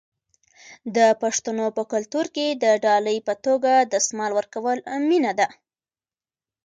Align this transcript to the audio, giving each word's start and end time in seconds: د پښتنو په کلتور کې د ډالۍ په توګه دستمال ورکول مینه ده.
د 0.95 0.97
پښتنو 1.21 1.65
په 1.77 1.83
کلتور 1.93 2.25
کې 2.35 2.47
د 2.63 2.65
ډالۍ 2.83 3.17
په 3.27 3.33
توګه 3.45 3.71
دستمال 3.93 4.31
ورکول 4.35 4.77
مینه 5.09 5.31
ده. 5.39 5.47